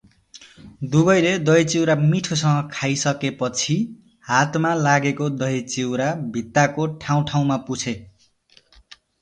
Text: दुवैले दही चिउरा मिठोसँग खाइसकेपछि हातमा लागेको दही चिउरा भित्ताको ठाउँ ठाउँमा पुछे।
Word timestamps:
दुवैले 0.93 1.33
दही 1.49 1.65
चिउरा 1.73 1.95
मिठोसँग 2.03 2.71
खाइसकेपछि 2.71 3.75
हातमा 4.25 4.73
लागेको 4.81 5.29
दही 5.43 5.61
चिउरा 5.75 6.11
भित्ताको 6.33 6.87
ठाउँ 7.05 7.25
ठाउँमा 7.33 7.57
पुछे। 7.69 7.95